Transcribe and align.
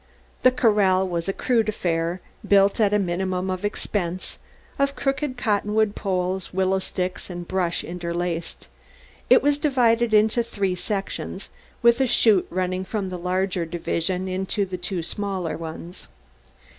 The 0.41 0.49
corral 0.49 1.07
was 1.07 1.29
a 1.29 1.33
crude 1.33 1.69
affair, 1.69 2.21
built 2.47 2.79
at 2.79 2.89
the 2.89 2.97
minimum 2.97 3.51
of 3.51 3.63
expense, 3.63 4.39
of 4.79 4.95
crooked 4.95 5.37
cottonwood 5.37 5.93
poles, 5.93 6.51
willow 6.51 6.79
sticks 6.79 7.29
and 7.29 7.47
brush 7.47 7.83
interlaced. 7.83 8.67
It 9.29 9.43
was 9.43 9.59
divided 9.59 10.11
into 10.11 10.41
three 10.41 10.73
sections, 10.73 11.49
with 11.83 12.01
a 12.01 12.07
chute 12.07 12.47
running 12.49 12.83
from 12.83 13.09
the 13.09 13.19
larger 13.19 13.63
division 13.63 14.27
into 14.27 14.65
two 14.65 15.03
smaller 15.03 15.55
ones. 15.55 16.07